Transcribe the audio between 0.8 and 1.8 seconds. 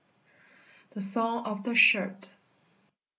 THE SONG OF THE